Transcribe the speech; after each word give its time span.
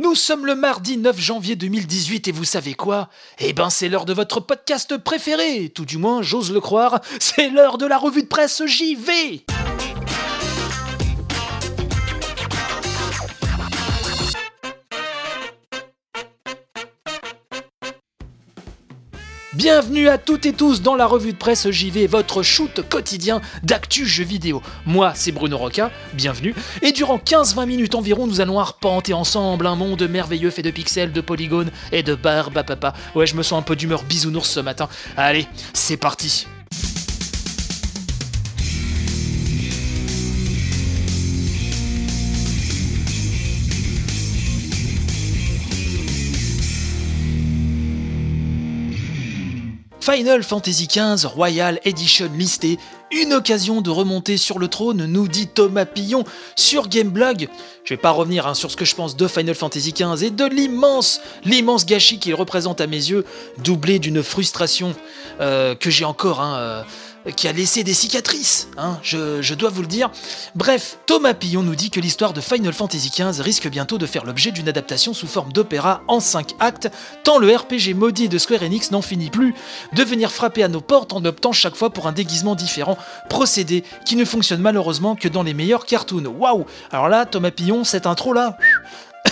Nous 0.00 0.14
sommes 0.14 0.46
le 0.46 0.54
mardi 0.54 0.96
9 0.96 1.20
janvier 1.20 1.56
2018 1.56 2.28
et 2.28 2.32
vous 2.32 2.44
savez 2.44 2.72
quoi? 2.72 3.10
Eh 3.38 3.52
ben 3.52 3.68
c'est 3.68 3.90
l'heure 3.90 4.06
de 4.06 4.14
votre 4.14 4.40
podcast 4.40 4.96
préféré, 4.96 5.68
tout 5.68 5.84
du 5.84 5.98
moins 5.98 6.22
j'ose 6.22 6.52
le 6.52 6.60
croire, 6.60 7.02
c'est 7.18 7.50
l'heure 7.50 7.76
de 7.76 7.84
la 7.84 7.98
revue 7.98 8.22
de 8.22 8.26
presse 8.26 8.64
JV 8.64 9.44
Bienvenue 19.54 20.08
à 20.08 20.16
toutes 20.16 20.46
et 20.46 20.52
tous 20.52 20.80
dans 20.80 20.94
la 20.94 21.06
revue 21.06 21.32
de 21.32 21.36
presse 21.36 21.68
JV, 21.68 22.06
votre 22.06 22.44
shoot 22.44 22.88
quotidien 22.88 23.40
d'actu 23.64 24.06
jeux 24.06 24.22
vidéo. 24.22 24.62
Moi, 24.86 25.10
c'est 25.16 25.32
Bruno 25.32 25.58
Roca, 25.58 25.90
bienvenue. 26.12 26.54
Et 26.82 26.92
durant 26.92 27.18
15-20 27.18 27.66
minutes 27.66 27.96
environ, 27.96 28.28
nous 28.28 28.40
allons 28.40 28.60
arpenter 28.60 29.12
ensemble 29.12 29.66
un 29.66 29.74
monde 29.74 30.08
merveilleux 30.08 30.50
fait 30.50 30.62
de 30.62 30.70
pixels, 30.70 31.10
de 31.10 31.20
polygones 31.20 31.72
et 31.90 32.04
de 32.04 32.14
barbe 32.14 32.58
à 32.58 32.62
papa. 32.62 32.94
Ouais, 33.16 33.26
je 33.26 33.34
me 33.34 33.42
sens 33.42 33.58
un 33.58 33.62
peu 33.62 33.74
d'humeur 33.74 34.04
bisounours 34.04 34.48
ce 34.48 34.60
matin. 34.60 34.88
Allez, 35.16 35.48
c'est 35.72 35.96
parti. 35.96 36.46
Final 50.00 50.42
Fantasy 50.42 50.88
XV 50.88 51.26
Royal 51.26 51.78
Edition 51.84 52.30
listé, 52.34 52.78
une 53.10 53.34
occasion 53.34 53.82
de 53.82 53.90
remonter 53.90 54.38
sur 54.38 54.58
le 54.58 54.68
trône, 54.68 55.04
nous 55.04 55.28
dit 55.28 55.46
Thomas 55.46 55.84
Pillon 55.84 56.24
sur 56.56 56.88
Gameblog. 56.88 57.48
Je 57.84 57.94
vais 57.94 58.00
pas 58.00 58.10
revenir 58.10 58.46
hein, 58.46 58.54
sur 58.54 58.70
ce 58.70 58.76
que 58.76 58.86
je 58.86 58.94
pense 58.94 59.14
de 59.14 59.28
Final 59.28 59.54
Fantasy 59.54 59.92
XV 59.92 60.24
et 60.24 60.30
de 60.30 60.44
l'immense, 60.46 61.20
l'immense 61.44 61.84
gâchis 61.84 62.18
qu'il 62.18 62.34
représente 62.34 62.80
à 62.80 62.86
mes 62.86 62.96
yeux, 62.96 63.26
doublé 63.58 63.98
d'une 63.98 64.22
frustration 64.22 64.94
euh, 65.40 65.74
que 65.74 65.90
j'ai 65.90 66.06
encore. 66.06 66.40
Hein, 66.40 66.56
euh, 66.56 66.82
qui 67.36 67.48
a 67.48 67.52
laissé 67.52 67.84
des 67.84 67.94
cicatrices, 67.94 68.68
hein, 68.76 68.98
je, 69.02 69.54
dois 69.54 69.70
vous 69.70 69.82
le 69.82 69.88
dire. 69.88 70.10
Bref, 70.54 70.98
Thomas 71.06 71.34
Pillon 71.34 71.62
nous 71.62 71.74
dit 71.74 71.90
que 71.90 72.00
l'histoire 72.00 72.32
de 72.32 72.40
Final 72.40 72.72
Fantasy 72.72 73.10
XV 73.10 73.42
risque 73.42 73.68
bientôt 73.68 73.98
de 73.98 74.06
faire 74.06 74.24
l'objet 74.24 74.50
d'une 74.52 74.68
adaptation 74.68 75.12
sous 75.12 75.26
forme 75.26 75.52
d'opéra 75.52 76.02
en 76.08 76.20
5 76.20 76.54
actes, 76.60 76.88
tant 77.24 77.38
le 77.38 77.54
RPG 77.54 77.94
maudit 77.94 78.28
de 78.28 78.38
Square 78.38 78.62
Enix 78.62 78.90
n'en 78.90 79.02
finit 79.02 79.30
plus 79.30 79.54
de 79.92 80.02
venir 80.02 80.32
frapper 80.32 80.62
à 80.62 80.68
nos 80.68 80.80
portes 80.80 81.12
en 81.12 81.24
optant 81.24 81.52
chaque 81.52 81.76
fois 81.76 81.90
pour 81.90 82.06
un 82.06 82.12
déguisement 82.12 82.54
différent, 82.54 82.96
procédé 83.28 83.84
qui 84.04 84.16
ne 84.16 84.24
fonctionne 84.24 84.60
malheureusement 84.60 85.14
que 85.14 85.28
dans 85.28 85.42
les 85.42 85.54
meilleurs 85.54 85.86
cartoons. 85.86 86.26
Waouh 86.26 86.64
Alors 86.90 87.08
là, 87.08 87.26
Thomas 87.26 87.50
Pillon, 87.50 87.84
cette 87.84 88.06
intro 88.06 88.32
là, 88.32 88.56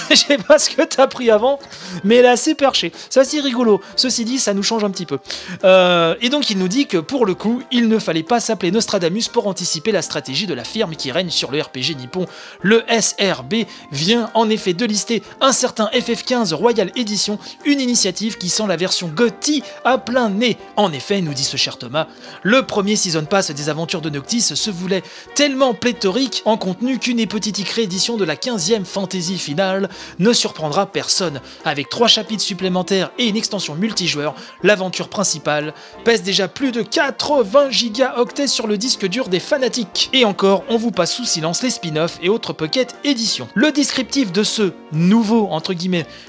je 0.10 0.16
sais 0.16 0.38
pas 0.38 0.58
ce 0.58 0.70
que 0.70 0.82
t'as 0.82 1.06
pris 1.06 1.30
avant, 1.30 1.58
mais 2.04 2.16
elle 2.16 2.24
est 2.24 2.28
assez 2.28 2.54
perchée. 2.54 2.92
C'est 3.10 3.40
rigolo. 3.40 3.80
Ceci 3.96 4.24
dit, 4.24 4.38
ça 4.38 4.54
nous 4.54 4.62
change 4.62 4.84
un 4.84 4.90
petit 4.90 5.06
peu. 5.06 5.18
Euh, 5.64 6.14
et 6.20 6.30
donc, 6.30 6.50
il 6.50 6.58
nous 6.58 6.68
dit 6.68 6.86
que 6.86 6.96
pour 6.96 7.26
le 7.26 7.34
coup, 7.34 7.62
il 7.70 7.88
ne 7.88 7.98
fallait 7.98 8.22
pas 8.22 8.40
s'appeler 8.40 8.70
Nostradamus 8.70 9.28
pour 9.28 9.46
anticiper 9.46 9.92
la 9.92 10.02
stratégie 10.02 10.46
de 10.46 10.54
la 10.54 10.64
firme 10.64 10.96
qui 10.96 11.10
règne 11.10 11.30
sur 11.30 11.50
le 11.50 11.60
RPG 11.60 11.96
nippon. 11.98 12.26
Le 12.62 12.84
SRB 12.88 13.66
vient 13.92 14.30
en 14.34 14.48
effet 14.48 14.72
de 14.72 14.84
lister 14.84 15.22
un 15.40 15.52
certain 15.52 15.86
FF15 15.92 16.54
Royal 16.54 16.90
Edition, 16.96 17.38
une 17.64 17.80
initiative 17.80 18.38
qui 18.38 18.48
sent 18.48 18.66
la 18.66 18.76
version 18.76 19.08
GOTY 19.08 19.62
à 19.84 19.98
plein 19.98 20.30
nez. 20.30 20.56
En 20.76 20.92
effet, 20.92 21.20
nous 21.20 21.34
dit 21.34 21.44
ce 21.44 21.56
cher 21.56 21.76
Thomas, 21.76 22.06
le 22.42 22.62
premier 22.62 22.96
Season 22.96 23.24
Pass 23.24 23.50
des 23.50 23.68
aventures 23.68 24.00
de 24.00 24.10
Noctis 24.10 24.40
se 24.40 24.70
voulait 24.70 25.02
tellement 25.34 25.74
pléthorique 25.74 26.42
en 26.44 26.56
contenu 26.56 26.98
qu'une 26.98 27.18
hypothétique 27.18 27.68
réédition 27.68 28.16
de 28.16 28.24
la 28.24 28.36
15e 28.36 28.84
fantasy 28.84 29.38
finale 29.38 29.88
ne 30.18 30.32
surprendra 30.32 30.86
personne. 30.86 31.40
Avec 31.64 31.88
trois 31.88 32.08
chapitres 32.08 32.42
supplémentaires 32.42 33.10
et 33.18 33.28
une 33.28 33.36
extension 33.36 33.74
multijoueur, 33.74 34.34
l'aventure 34.62 35.08
principale 35.08 35.74
pèse 36.04 36.22
déjà 36.22 36.48
plus 36.48 36.72
de 36.72 36.82
80 36.82 37.70
gigaoctets 37.70 38.48
sur 38.48 38.66
le 38.66 38.76
disque 38.76 39.06
dur 39.06 39.28
des 39.28 39.40
fanatiques. 39.40 40.10
Et 40.12 40.24
encore, 40.24 40.64
on 40.68 40.76
vous 40.76 40.90
passe 40.90 41.14
sous 41.14 41.24
silence 41.24 41.62
les 41.62 41.70
spin-offs 41.70 42.18
et 42.22 42.28
autres 42.28 42.52
pocket 42.52 42.96
éditions. 43.04 43.48
Le 43.54 43.72
descriptif 43.72 44.32
de 44.32 44.42
ce 44.42 44.72
nouveau 44.92 45.48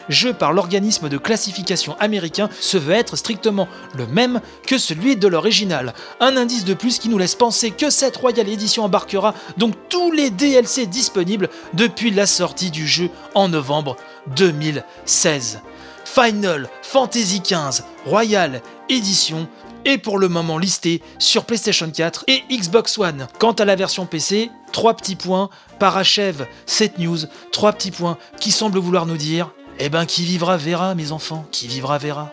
jeu 0.09 0.33
par 0.33 0.53
l'organisme 0.53 1.09
de 1.09 1.17
classification 1.17 1.95
américain 1.99 2.49
se 2.59 2.77
veut 2.77 2.93
être 2.93 3.15
strictement 3.15 3.67
le 3.95 4.07
même 4.07 4.41
que 4.65 4.77
celui 4.77 5.15
de 5.15 5.27
l'original. 5.27 5.93
Un 6.19 6.37
indice 6.37 6.65
de 6.65 6.73
plus 6.73 6.99
qui 6.99 7.09
nous 7.09 7.17
laisse 7.17 7.35
penser 7.35 7.71
que 7.71 7.89
cette 7.89 8.17
Royal 8.17 8.47
Edition 8.47 8.83
embarquera 8.83 9.33
donc 9.57 9.75
tous 9.89 10.11
les 10.11 10.29
DLC 10.29 10.85
disponibles 10.85 11.49
depuis 11.73 12.11
la 12.11 12.25
sortie 12.25 12.71
du 12.71 12.87
jeu 12.87 13.09
en 13.35 13.53
novembre 13.59 13.97
2016. 14.37 15.59
Final 16.05 16.69
Fantasy 16.81 17.41
XV 17.41 17.83
Royal 18.05 18.61
Edition 18.87 19.49
est 19.83 19.97
pour 19.97 20.17
le 20.17 20.29
moment 20.29 20.57
listé 20.57 21.01
sur 21.19 21.43
PlayStation 21.43 21.91
4 21.91 22.23
et 22.27 22.41
Xbox 22.49 22.97
One. 22.97 23.27
Quant 23.37 23.51
à 23.51 23.65
la 23.65 23.75
version 23.75 24.05
PC, 24.05 24.49
trois 24.71 24.93
petits 24.93 25.17
points 25.17 25.49
parachèvent 25.77 26.47
cette 26.65 26.99
news, 26.99 27.19
trois 27.51 27.73
petits 27.73 27.91
points 27.91 28.17
qui 28.39 28.51
semblent 28.51 28.79
vouloir 28.79 29.05
nous 29.05 29.17
dire 29.17 29.51
Eh 29.77 29.89
ben 29.89 30.05
qui 30.05 30.23
vivra 30.23 30.55
verra 30.55 30.95
mes 30.95 31.11
enfants, 31.11 31.45
qui 31.51 31.67
vivra 31.67 31.97
verra. 31.97 32.31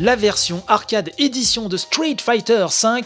La 0.00 0.16
version 0.16 0.64
arcade 0.66 1.10
édition 1.18 1.68
de 1.68 1.76
Street 1.76 2.16
Fighter 2.20 2.66
V 2.82 3.02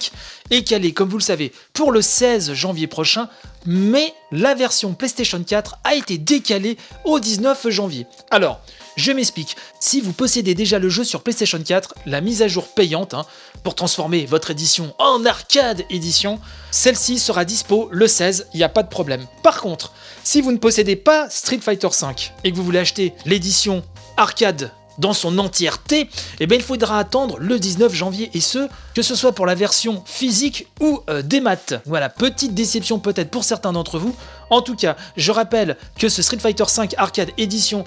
est 0.50 0.62
calée, 0.62 0.92
comme 0.92 1.08
vous 1.08 1.18
le 1.18 1.22
savez, 1.22 1.52
pour 1.72 1.90
le 1.90 2.00
16 2.00 2.54
janvier 2.54 2.86
prochain, 2.86 3.28
mais 3.66 4.14
la 4.30 4.54
version 4.54 4.94
PlayStation 4.94 5.42
4 5.42 5.78
a 5.82 5.96
été 5.96 6.18
décalée 6.18 6.76
au 7.04 7.18
19 7.18 7.68
janvier. 7.70 8.06
Alors, 8.30 8.60
je 8.96 9.10
m'explique. 9.10 9.56
Si 9.80 10.00
vous 10.00 10.12
possédez 10.12 10.54
déjà 10.54 10.78
le 10.78 10.88
jeu 10.88 11.02
sur 11.02 11.22
PlayStation 11.22 11.60
4, 11.60 11.96
la 12.06 12.20
mise 12.20 12.42
à 12.42 12.48
jour 12.48 12.68
payante 12.68 13.14
hein, 13.14 13.26
pour 13.64 13.74
transformer 13.74 14.24
votre 14.24 14.52
édition 14.52 14.94
en 15.00 15.24
arcade 15.24 15.82
édition, 15.90 16.38
celle-ci 16.70 17.18
sera 17.18 17.44
dispo 17.44 17.88
le 17.90 18.06
16, 18.06 18.50
il 18.54 18.58
n'y 18.58 18.62
a 18.62 18.68
pas 18.68 18.84
de 18.84 18.88
problème. 18.88 19.26
Par 19.42 19.60
contre, 19.60 19.92
si 20.22 20.40
vous 20.40 20.52
ne 20.52 20.58
possédez 20.58 20.94
pas 20.94 21.28
Street 21.28 21.58
Fighter 21.58 21.88
V 21.88 22.06
et 22.44 22.52
que 22.52 22.56
vous 22.56 22.64
voulez 22.64 22.78
acheter 22.78 23.14
l'édition 23.26 23.82
arcade 24.16 24.70
dans 24.98 25.12
son 25.12 25.38
entièreté, 25.38 26.08
eh 26.40 26.46
bien, 26.46 26.56
il 26.56 26.62
faudra 26.62 26.98
attendre 26.98 27.36
le 27.38 27.58
19 27.58 27.92
janvier 27.92 28.30
et 28.34 28.40
ce, 28.40 28.68
que 28.94 29.02
ce 29.02 29.14
soit 29.14 29.32
pour 29.32 29.46
la 29.46 29.54
version 29.54 30.02
physique 30.06 30.68
ou 30.80 31.00
euh, 31.10 31.22
des 31.22 31.40
maths. 31.40 31.74
Voilà, 31.86 32.08
petite 32.08 32.54
déception 32.54 32.98
peut-être 32.98 33.30
pour 33.30 33.44
certains 33.44 33.72
d'entre 33.72 33.98
vous. 33.98 34.14
En 34.50 34.62
tout 34.62 34.76
cas, 34.76 34.96
je 35.16 35.32
rappelle 35.32 35.76
que 35.98 36.08
ce 36.08 36.22
Street 36.22 36.38
Fighter 36.38 36.64
V 36.76 36.88
Arcade 36.96 37.30
Edition 37.38 37.84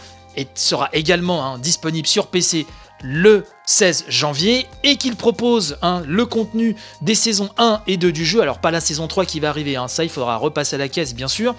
sera 0.53 0.89
également 0.93 1.45
hein, 1.45 1.57
disponible 1.57 2.07
sur 2.07 2.27
PC 2.27 2.65
le 3.03 3.45
16 3.65 4.05
janvier 4.07 4.65
et 4.83 4.95
qu'il 4.95 5.15
propose 5.15 5.77
hein, 5.81 6.01
le 6.07 6.25
contenu 6.25 6.75
des 7.01 7.15
saisons 7.15 7.49
1 7.57 7.81
et 7.87 7.97
2 7.97 8.11
du 8.11 8.25
jeu. 8.25 8.41
Alors 8.41 8.59
pas 8.59 8.71
la 8.71 8.79
saison 8.79 9.07
3 9.07 9.25
qui 9.25 9.39
va 9.39 9.49
arriver, 9.49 9.75
hein, 9.75 9.87
ça 9.87 10.03
il 10.03 10.09
faudra 10.09 10.37
repasser 10.37 10.75
à 10.75 10.79
la 10.79 10.87
caisse 10.87 11.13
bien 11.13 11.27
sûr. 11.27 11.55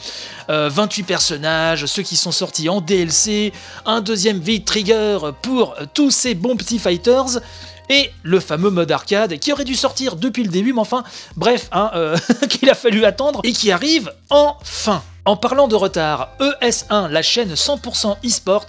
28 0.49 1.03
euh, 1.03 1.06
personnages, 1.06 1.87
ceux 1.87 2.03
qui 2.03 2.16
sont 2.16 2.32
sortis 2.32 2.69
en 2.69 2.81
DLC, 2.81 3.53
un 3.87 4.00
deuxième 4.00 4.38
V-Trigger 4.38 5.19
pour 5.43 5.76
tous 5.94 6.10
ces 6.10 6.34
bons 6.34 6.56
petits 6.56 6.78
fighters 6.78 7.41
et 7.88 8.10
le 8.22 8.41
fameux 8.41 8.70
mode 8.70 8.91
arcade 8.93 9.38
qui 9.38 9.53
aurait 9.53 9.65
dû 9.65 9.75
sortir 9.75 10.16
depuis 10.16 10.43
le 10.43 10.50
début, 10.50 10.72
mais 10.72 10.81
enfin, 10.81 11.05
bref, 11.37 11.69
hein, 11.72 11.91
euh, 11.94 12.16
qu'il 12.50 12.69
a 12.70 12.75
fallu 12.75 13.05
attendre 13.05 13.41
et 13.44 13.53
qui 13.53 13.70
arrive 13.70 14.12
enfin. 14.31 15.03
En 15.25 15.37
parlant 15.37 15.69
de 15.69 15.75
retard, 15.75 16.31
ES1, 16.41 17.09
la 17.09 17.20
chaîne 17.20 17.53
100% 17.53 18.16
e-sport, 18.25 18.65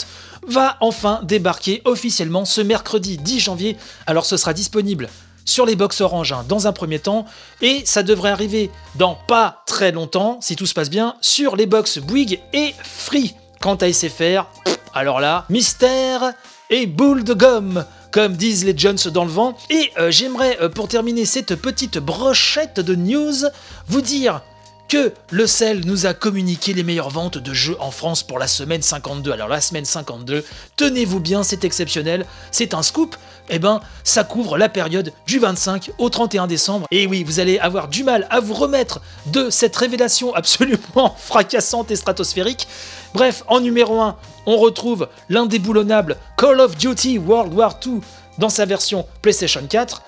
va 0.49 0.77
enfin 0.81 1.21
débarquer 1.23 1.81
officiellement 1.85 2.45
ce 2.45 2.61
mercredi 2.61 3.17
10 3.17 3.39
janvier. 3.39 3.77
Alors 4.07 4.25
ce 4.25 4.37
sera 4.37 4.53
disponible 4.53 5.09
sur 5.45 5.65
les 5.65 5.75
box 5.75 6.01
Orange 6.01 6.31
hein, 6.31 6.45
dans 6.47 6.67
un 6.67 6.73
premier 6.73 6.99
temps 6.99 7.25
et 7.61 7.81
ça 7.85 8.03
devrait 8.03 8.29
arriver 8.29 8.69
dans 8.95 9.17
pas 9.27 9.63
très 9.65 9.91
longtemps, 9.91 10.38
si 10.41 10.56
tout 10.56 10.65
se 10.65 10.74
passe 10.74 10.89
bien, 10.89 11.15
sur 11.21 11.56
les 11.56 11.65
box 11.65 12.00
Bouygues 12.00 12.39
et 12.53 12.74
Free. 12.83 13.33
Quant 13.62 13.75
à 13.75 13.91
SFR, 13.91 14.45
alors 14.94 15.19
là, 15.19 15.45
mystère 15.50 16.33
et 16.69 16.85
boule 16.85 17.24
de 17.24 17.33
gomme 17.33 17.85
comme 18.12 18.35
disent 18.35 18.65
les 18.65 18.77
Jones 18.77 18.97
dans 19.13 19.25
le 19.25 19.31
vent. 19.31 19.56
Et 19.69 19.91
euh, 19.97 20.12
j'aimerais, 20.12 20.57
euh, 20.62 20.69
pour 20.69 20.88
terminer 20.88 21.25
cette 21.25 21.56
petite 21.56 21.97
brochette 22.00 22.79
de 22.79 22.95
news, 22.95 23.45
vous 23.88 24.01
dire 24.01 24.41
que 24.89 25.13
le 25.30 25.45
sel 25.47 25.86
nous 25.86 26.07
a 26.07 26.15
communiqué 26.15 26.74
les 26.74 26.83
meilleures 26.83 27.12
ventes 27.12 27.38
de 27.38 27.53
jeux 27.53 27.77
en 27.80 27.91
France 27.91 28.24
pour 28.24 28.39
la 28.39 28.47
semaine 28.47 28.81
52. 28.81 29.31
Alors 29.31 29.47
la 29.47 29.62
semaine 29.62 29.86
52, 29.86 30.44
tenez-vous 30.75 31.19
bien, 31.19 31.44
c'est 31.44 31.63
exceptionnel, 31.63 32.25
c'est 32.51 32.74
un 32.74 32.81
scoop. 32.81 33.15
Eh 33.51 33.59
ben, 33.59 33.81
ça 34.03 34.24
couvre 34.24 34.57
la 34.57 34.69
période 34.69 35.12
du 35.25 35.39
25 35.39 35.91
au 35.97 36.09
31 36.09 36.47
décembre. 36.47 36.88
Et 36.91 37.07
oui, 37.07 37.24
vous 37.24 37.39
allez 37.39 37.59
avoir 37.59 37.88
du 37.88 38.03
mal 38.03 38.27
à 38.30 38.39
vous 38.39 38.53
remettre 38.53 39.00
de 39.27 39.50
cette 39.50 39.75
révélation 39.75 40.33
absolument 40.36 41.15
fracassante 41.18 41.91
et 41.91 41.95
stratosphérique. 41.95 42.68
Bref, 43.13 43.44
en 43.47 43.59
numéro 43.59 44.01
1, 44.01 44.18
on 44.45 44.57
retrouve 44.57 45.07
l'indéboulonnable 45.30 46.18
Call 46.38 46.59
of 46.59 46.77
Duty 46.77 47.19
World 47.19 47.53
War 47.53 47.80
II 47.86 48.01
dans 48.39 48.50
sa 48.50 48.65
version 48.65 49.06
PlayStation 49.21 49.62
4. 49.68 50.01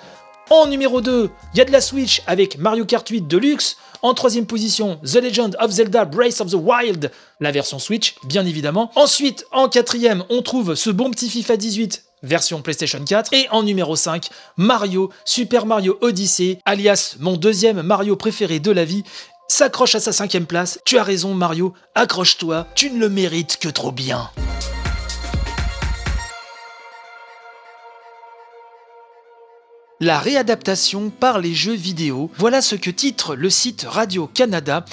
En 0.49 0.67
numéro 0.67 1.01
2, 1.01 1.29
il 1.53 1.57
y 1.57 1.61
a 1.61 1.65
de 1.65 1.71
la 1.71 1.81
Switch 1.81 2.21
avec 2.27 2.57
Mario 2.57 2.85
Kart 2.85 3.07
8 3.07 3.21
Deluxe. 3.21 3.77
En 4.01 4.13
troisième 4.13 4.45
position, 4.45 4.99
The 5.03 5.17
Legend 5.17 5.55
of 5.59 5.71
Zelda 5.71 6.05
Brace 6.05 6.41
of 6.41 6.49
the 6.49 6.55
Wild, 6.55 7.11
la 7.39 7.51
version 7.51 7.77
Switch, 7.79 8.15
bien 8.25 8.45
évidemment. 8.45 8.91
Ensuite, 8.95 9.45
en 9.51 9.69
quatrième, 9.69 10.23
on 10.29 10.41
trouve 10.41 10.75
ce 10.75 10.89
bon 10.89 11.11
petit 11.11 11.29
FIFA 11.29 11.57
18 11.57 12.03
version 12.23 12.61
PlayStation 12.61 13.03
4. 13.03 13.33
Et 13.33 13.47
en 13.51 13.63
numéro 13.63 13.95
5, 13.95 14.29
Mario, 14.57 15.11
Super 15.25 15.65
Mario 15.65 15.97
Odyssey, 16.01 16.59
alias 16.65 17.15
mon 17.19 17.37
deuxième 17.37 17.81
Mario 17.81 18.15
préféré 18.15 18.59
de 18.59 18.71
la 18.71 18.85
vie, 18.85 19.03
s'accroche 19.47 19.95
à 19.95 19.99
sa 19.99 20.11
cinquième 20.11 20.45
place. 20.45 20.79
Tu 20.85 20.97
as 20.97 21.03
raison 21.03 21.33
Mario, 21.33 21.73
accroche-toi, 21.95 22.67
tu 22.75 22.91
ne 22.91 22.99
le 22.99 23.09
mérites 23.09 23.57
que 23.57 23.69
trop 23.69 23.91
bien. 23.91 24.29
La 30.03 30.17
réadaptation 30.17 31.11
par 31.11 31.37
les 31.37 31.53
jeux 31.53 31.75
vidéo, 31.75 32.31
voilà 32.39 32.63
ce 32.63 32.75
que 32.75 32.89
titre 32.89 33.35
le 33.35 33.51
site 33.51 33.85
Radio-Canada, 33.87 34.83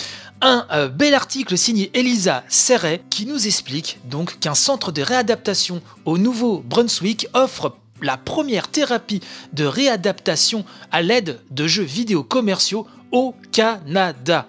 un 0.43 0.67
euh, 0.71 0.89
bel 0.89 1.15
article 1.15 1.57
signé 1.57 1.91
Elisa 1.95 2.45
Serret 2.49 3.01
qui 3.09 3.25
nous 3.25 3.47
explique 3.47 4.01
donc 4.05 4.39
qu'un 4.39 4.55
centre 4.55 4.93
de 4.93 5.01
réadaptation 5.01 5.81
au 6.05 6.19
Nouveau-Brunswick 6.19 7.27
offre 7.33 7.79
la 8.03 8.19
première 8.19 8.69
thérapie 8.69 9.23
de 9.55 9.65
réadaptation 9.65 10.67
à 10.93 11.01
l'aide 11.01 11.41
de 11.51 11.67
jeux 11.67 11.85
vidéo 11.85 12.23
commerciaux 12.23 12.87
au 13.11 13.35
Canada. 13.51 14.47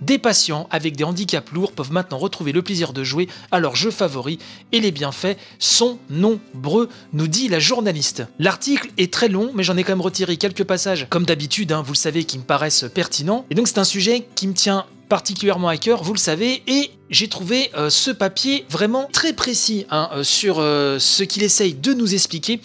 Des 0.00 0.18
patients 0.18 0.68
avec 0.70 0.96
des 0.96 1.04
handicaps 1.04 1.52
lourds 1.52 1.72
peuvent 1.72 1.92
maintenant 1.92 2.18
retrouver 2.18 2.52
le 2.52 2.62
plaisir 2.62 2.92
de 2.92 3.04
jouer 3.04 3.28
à 3.50 3.60
leur 3.60 3.76
jeu 3.76 3.90
favori 3.90 4.38
et 4.72 4.80
les 4.80 4.90
bienfaits 4.90 5.36
sont 5.58 5.98
nombreux, 6.10 6.88
nous 7.12 7.28
dit 7.28 7.48
la 7.48 7.58
journaliste. 7.58 8.24
L'article 8.38 8.90
est 8.98 9.12
très 9.12 9.28
long, 9.28 9.50
mais 9.54 9.62
j'en 9.62 9.76
ai 9.76 9.84
quand 9.84 9.92
même 9.92 10.00
retiré 10.00 10.36
quelques 10.36 10.64
passages, 10.64 11.06
comme 11.10 11.24
d'habitude, 11.24 11.72
hein, 11.72 11.82
vous 11.82 11.92
le 11.92 11.98
savez, 11.98 12.24
qui 12.24 12.38
me 12.38 12.44
paraissent 12.44 12.86
pertinents. 12.92 13.46
Et 13.50 13.54
donc 13.54 13.68
c'est 13.68 13.78
un 13.78 13.84
sujet 13.84 14.26
qui 14.34 14.46
me 14.46 14.54
tient 14.54 14.86
particulièrement 15.08 15.68
à 15.68 15.76
cœur, 15.76 16.02
vous 16.02 16.12
le 16.12 16.18
savez, 16.18 16.62
et 16.66 16.90
j'ai 17.10 17.28
trouvé 17.28 17.70
euh, 17.76 17.90
ce 17.90 18.10
papier 18.10 18.64
vraiment 18.70 19.08
très 19.12 19.32
précis 19.32 19.86
hein, 19.90 20.08
euh, 20.12 20.24
sur 20.24 20.58
euh, 20.58 20.98
ce 20.98 21.22
qu'il 21.22 21.42
essaye 21.42 21.74
de 21.74 21.92
nous 21.92 22.14
expliquer. 22.14 22.60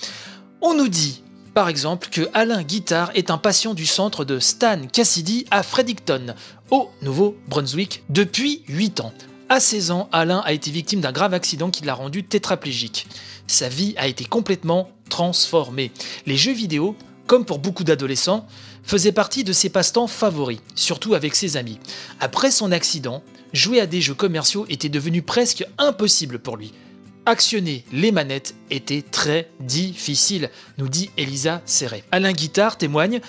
On 0.62 0.74
nous 0.74 0.88
dit 0.88 1.22
par 1.59 1.67
exemple 1.67 2.07
que 2.09 2.29
Alain 2.33 2.63
Guittard 2.63 3.11
est 3.15 3.29
un 3.29 3.38
patient 3.38 3.73
du 3.73 3.85
centre 3.85 4.23
de 4.23 4.39
Stan 4.39 4.79
Cassidy 4.94 5.45
à 5.51 5.61
Fredericton, 5.61 6.27
au 6.71 6.89
Nouveau-Brunswick, 7.01 8.01
depuis 8.07 8.63
8 8.69 9.01
ans. 9.01 9.11
À 9.50 9.59
16 9.59 9.91
ans, 9.91 10.07
Alain 10.13 10.41
a 10.45 10.53
été 10.53 10.71
victime 10.71 11.01
d'un 11.01 11.11
grave 11.11 11.33
accident 11.33 11.69
qui 11.69 11.83
l'a 11.83 11.94
rendu 11.94 12.23
tétraplégique. 12.23 13.07
Sa 13.45 13.67
vie 13.67 13.94
a 13.97 14.07
été 14.07 14.23
complètement 14.23 14.89
transformée. 15.09 15.91
Les 16.25 16.38
jeux 16.38 16.53
vidéo, 16.53 16.95
comme 17.27 17.44
pour 17.44 17.59
beaucoup 17.59 17.83
d'adolescents, 17.83 18.47
faisaient 18.81 19.11
partie 19.11 19.44
de 19.44 19.51
ses 19.51 19.67
passe-temps 19.67 20.07
favoris, 20.07 20.61
surtout 20.75 21.13
avec 21.13 21.35
ses 21.35 21.57
amis. 21.57 21.79
Après 22.21 22.51
son 22.51 22.71
accident, 22.71 23.21
jouer 23.51 23.81
à 23.81 23.85
des 23.85 24.00
jeux 24.00 24.13
commerciaux 24.13 24.65
était 24.69 24.88
devenu 24.88 25.23
presque 25.23 25.65
impossible 25.77 26.39
pour 26.39 26.56
lui 26.56 26.71
actionner 27.30 27.84
les 27.92 28.12
manettes 28.12 28.56
était 28.72 29.04
très 29.04 29.50
difficile, 29.60 30.50
nous 30.80 30.90
dit 30.90 31.12
Elisa 31.16 31.62
Serret. 31.66 32.04
Alain 32.12 32.34
Guittard 32.34 32.78
témoigne 32.78 33.22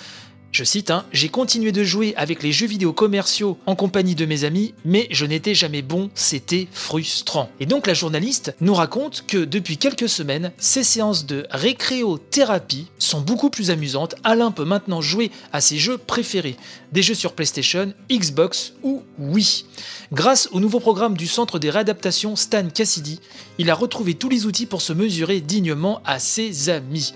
je 0.51 0.65
cite, 0.65 0.91
hein, 0.91 1.05
J'ai 1.13 1.29
continué 1.29 1.71
de 1.71 1.83
jouer 1.83 2.13
avec 2.17 2.43
les 2.43 2.51
jeux 2.51 2.67
vidéo 2.67 2.91
commerciaux 2.91 3.57
en 3.65 3.75
compagnie 3.75 4.15
de 4.15 4.25
mes 4.25 4.43
amis, 4.43 4.73
mais 4.83 5.07
je 5.09 5.25
n'étais 5.25 5.55
jamais 5.55 5.81
bon, 5.81 6.09
c'était 6.13 6.67
frustrant. 6.73 7.49
Et 7.61 7.65
donc 7.65 7.87
la 7.87 7.93
journaliste 7.93 8.53
nous 8.59 8.73
raconte 8.73 9.23
que 9.27 9.37
depuis 9.37 9.77
quelques 9.77 10.09
semaines, 10.09 10.51
ces 10.57 10.83
séances 10.83 11.25
de 11.25 11.45
récréothérapie 11.51 12.87
sont 12.99 13.21
beaucoup 13.21 13.49
plus 13.49 13.71
amusantes. 13.71 14.15
Alain 14.25 14.51
peut 14.51 14.65
maintenant 14.65 14.99
jouer 14.99 15.31
à 15.53 15.61
ses 15.61 15.77
jeux 15.77 15.97
préférés, 15.97 16.57
des 16.91 17.01
jeux 17.01 17.15
sur 17.15 17.31
PlayStation, 17.31 17.93
Xbox 18.11 18.73
ou 18.83 19.03
Wii. 19.19 19.65
Grâce 20.11 20.49
au 20.51 20.59
nouveau 20.59 20.81
programme 20.81 21.15
du 21.15 21.27
centre 21.27 21.59
des 21.59 21.69
réadaptations 21.69 22.35
Stan 22.35 22.67
Cassidy, 22.67 23.21
il 23.57 23.69
a 23.69 23.75
retrouvé 23.75 24.15
tous 24.15 24.27
les 24.27 24.45
outils 24.45 24.65
pour 24.65 24.81
se 24.81 24.91
mesurer 24.91 25.39
dignement 25.39 26.01
à 26.05 26.19
ses 26.19 26.69
amis. 26.69 27.13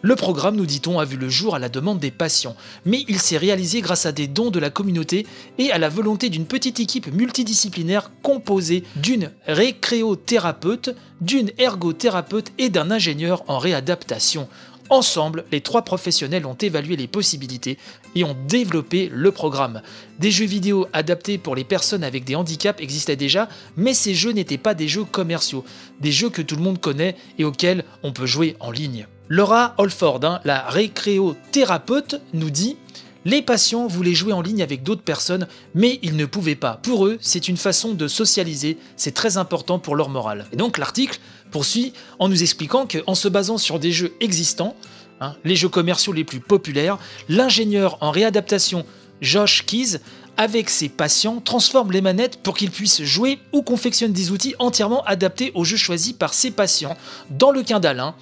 Le 0.00 0.14
programme, 0.14 0.54
nous 0.54 0.66
dit-on, 0.66 1.00
a 1.00 1.04
vu 1.04 1.16
le 1.16 1.28
jour 1.28 1.56
à 1.56 1.58
la 1.58 1.68
demande 1.68 1.98
des 1.98 2.12
patients, 2.12 2.54
mais 2.84 3.04
il 3.08 3.18
s'est 3.18 3.36
réalisé 3.36 3.80
grâce 3.80 4.06
à 4.06 4.12
des 4.12 4.28
dons 4.28 4.50
de 4.50 4.60
la 4.60 4.70
communauté 4.70 5.26
et 5.58 5.72
à 5.72 5.78
la 5.78 5.88
volonté 5.88 6.30
d'une 6.30 6.46
petite 6.46 6.78
équipe 6.78 7.12
multidisciplinaire 7.12 8.12
composée 8.22 8.84
d'une 8.94 9.32
récréothérapeute, 9.48 10.94
d'une 11.20 11.50
ergothérapeute 11.58 12.52
et 12.58 12.68
d'un 12.68 12.92
ingénieur 12.92 13.42
en 13.48 13.58
réadaptation. 13.58 14.48
Ensemble, 14.88 15.44
les 15.50 15.62
trois 15.62 15.82
professionnels 15.82 16.46
ont 16.46 16.54
évalué 16.54 16.94
les 16.94 17.08
possibilités 17.08 17.76
et 18.14 18.22
ont 18.22 18.36
développé 18.46 19.10
le 19.12 19.32
programme. 19.32 19.82
Des 20.20 20.30
jeux 20.30 20.46
vidéo 20.46 20.86
adaptés 20.92 21.38
pour 21.38 21.56
les 21.56 21.64
personnes 21.64 22.04
avec 22.04 22.24
des 22.24 22.36
handicaps 22.36 22.80
existaient 22.80 23.16
déjà, 23.16 23.48
mais 23.76 23.94
ces 23.94 24.14
jeux 24.14 24.32
n'étaient 24.32 24.58
pas 24.58 24.74
des 24.74 24.86
jeux 24.86 25.04
commerciaux, 25.04 25.64
des 26.00 26.12
jeux 26.12 26.30
que 26.30 26.40
tout 26.40 26.54
le 26.54 26.62
monde 26.62 26.80
connaît 26.80 27.16
et 27.36 27.44
auxquels 27.44 27.84
on 28.04 28.12
peut 28.12 28.26
jouer 28.26 28.56
en 28.60 28.70
ligne. 28.70 29.08
Laura 29.30 29.74
Holford, 29.76 30.20
hein, 30.24 30.40
la 30.44 30.62
récréothérapeute, 30.68 32.20
nous 32.32 32.50
dit 32.50 32.76
les 33.24 33.42
patients 33.42 33.86
voulaient 33.86 34.14
jouer 34.14 34.32
en 34.32 34.40
ligne 34.40 34.62
avec 34.62 34.82
d'autres 34.82 35.02
personnes, 35.02 35.48
mais 35.74 35.98
ils 36.02 36.16
ne 36.16 36.24
pouvaient 36.24 36.54
pas. 36.54 36.80
Pour 36.82 37.06
eux, 37.06 37.18
c'est 37.20 37.48
une 37.48 37.58
façon 37.58 37.92
de 37.92 38.08
socialiser, 38.08 38.78
c'est 38.96 39.12
très 39.12 39.36
important 39.36 39.78
pour 39.78 39.96
leur 39.96 40.08
morale. 40.08 40.46
Et 40.52 40.56
donc 40.56 40.78
l'article 40.78 41.20
poursuit 41.50 41.92
en 42.18 42.28
nous 42.28 42.42
expliquant 42.42 42.86
qu'en 42.86 43.14
se 43.14 43.28
basant 43.28 43.58
sur 43.58 43.78
des 43.78 43.92
jeux 43.92 44.14
existants, 44.20 44.74
hein, 45.20 45.34
les 45.44 45.56
jeux 45.56 45.68
commerciaux 45.68 46.14
les 46.14 46.24
plus 46.24 46.40
populaires, 46.40 46.96
l'ingénieur 47.28 47.98
en 48.00 48.12
réadaptation 48.12 48.86
Josh 49.20 49.66
Keys 49.66 49.98
avec 50.38 50.70
ses 50.70 50.88
patients, 50.88 51.40
transforme 51.40 51.90
les 51.90 52.00
manettes 52.00 52.40
pour 52.42 52.56
qu'ils 52.56 52.70
puissent 52.70 53.02
jouer 53.02 53.40
ou 53.52 53.62
confectionne 53.62 54.12
des 54.12 54.30
outils 54.30 54.54
entièrement 54.60 55.04
adaptés 55.04 55.50
aux 55.54 55.64
jeux 55.64 55.76
choisis 55.76 56.12
par 56.12 56.32
ses 56.32 56.52
patients. 56.52 56.96
Dans 57.28 57.50
le 57.50 57.64
cas 57.64 57.80
d'Alain, 57.80 58.14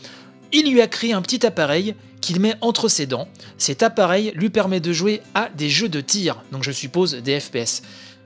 il 0.52 0.70
lui 0.70 0.80
a 0.80 0.86
créé 0.86 1.12
un 1.12 1.22
petit 1.22 1.44
appareil 1.46 1.94
qu'il 2.20 2.40
met 2.40 2.54
entre 2.60 2.88
ses 2.88 3.06
dents. 3.06 3.28
Cet 3.58 3.82
appareil 3.82 4.32
lui 4.34 4.50
permet 4.50 4.80
de 4.80 4.92
jouer 4.92 5.22
à 5.34 5.48
des 5.56 5.68
jeux 5.68 5.88
de 5.88 6.00
tir, 6.00 6.42
donc 6.52 6.62
je 6.62 6.72
suppose 6.72 7.14
des 7.14 7.40
FPS. 7.40 7.82